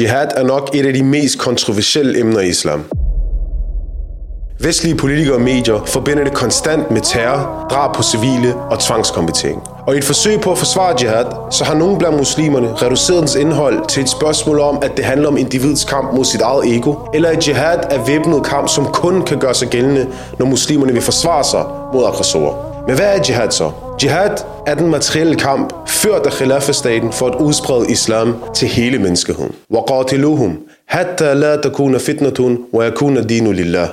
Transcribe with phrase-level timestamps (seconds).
[0.00, 2.84] Jihad er nok et af de mest kontroversielle emner i islam.
[4.60, 9.62] Vestlige politikere og medier forbinder det konstant med terror, drab på civile og tvangskonvertering.
[9.86, 13.34] Og i et forsøg på at forsvare jihad, så har nogle blandt muslimerne reduceret dens
[13.34, 16.94] indhold til et spørgsmål om, at det handler om individets kamp mod sit eget ego,
[17.14, 20.06] eller at jihad er væbnet kamp, som kun kan gøre sig gældende,
[20.38, 21.64] når muslimerne vil forsvare sig
[21.94, 22.70] mod aggressorer.
[22.86, 23.70] Men hvad er jihad så?
[24.02, 24.36] Jihad
[24.66, 29.51] er den materielle kamp, ført af Khilafah-staten for at udsprede islam til hele menneskeheden.
[29.73, 30.51] وَقَاتِلُوهُمْ
[30.87, 33.87] حَتَّى لَا تَكُونَ فِتْنَةٌ وَيَكُونَ دِينُ لِلَّهِ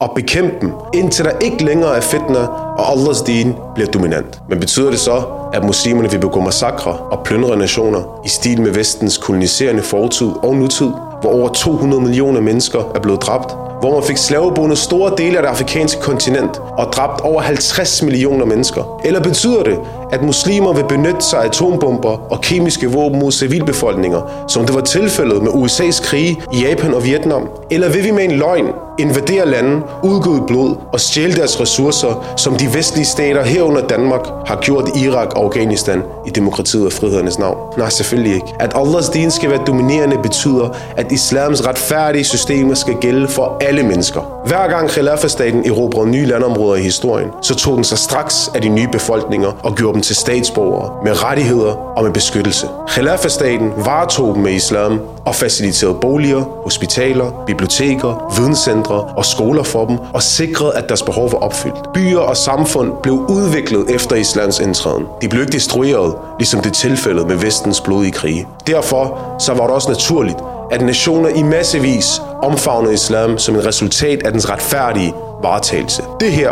[0.00, 2.46] og bekæmpe dem, indtil der ikke længere er fitna,
[2.78, 4.40] og Allahs din bliver dominant.
[4.48, 5.22] Men betyder det så,
[5.52, 10.54] at muslimerne vil begå massakre og plyndre nationer i stil med vestens koloniserende fortid og
[10.54, 10.90] nutid,
[11.20, 15.42] hvor over 200 millioner mennesker er blevet dræbt, hvor man fik slavebundet store dele af
[15.42, 19.00] det afrikanske kontinent og dræbt over 50 millioner mennesker?
[19.04, 19.78] Eller betyder det,
[20.11, 24.81] at muslimer vil benytte sig af atombomber og kemiske våben mod civilbefolkninger, som det var
[24.81, 27.49] tilfældet med USA's krige i Japan og Vietnam?
[27.71, 28.67] Eller vil vi med en løgn
[29.01, 34.59] invadere lande, udgå blod og stjæle deres ressourcer, som de vestlige stater herunder Danmark har
[34.61, 37.57] gjort Irak og Afghanistan i demokratiet og frihedernes navn?
[37.77, 38.47] Nej, selvfølgelig ikke.
[38.59, 43.83] At Allahs din skal være dominerende betyder, at islams retfærdige systemer skal gælde for alle
[43.83, 44.21] mennesker.
[44.45, 48.69] Hver gang Khilafah-staten erobrede nye landområder i historien, så tog den sig straks af de
[48.69, 52.67] nye befolkninger og gjorde dem til statsborgere med rettigheder og med beskyttelse.
[52.87, 59.97] Khilafah-staten varetog dem med islam og faciliterede boliger, hospitaler, biblioteker, videnscentre og skoler for dem
[60.13, 61.93] og sikrede, at deres behov var opfyldt.
[61.93, 65.05] Byer og samfund blev udviklet efter islams indtræden.
[65.21, 68.47] De blev ikke destrueret, ligesom det tilfældet med vestens blodige krige.
[68.67, 70.37] Derfor så var det også naturligt,
[70.71, 76.03] at nationer i massevis omfavnede islam som et resultat af dens retfærdige varetagelse.
[76.19, 76.51] Det her,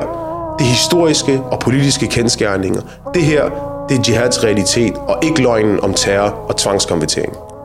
[0.59, 2.81] det historiske og politiske kendskærninger.
[3.13, 3.43] Det her,
[3.89, 7.48] det er jihads realitet, og ikke løgnen om terror og tvangskonvertering.